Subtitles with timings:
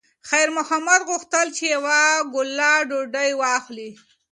[0.29, 1.99] خیر محمد غوښتل چې یوه
[2.33, 3.89] ګوله ډوډۍ واخلي.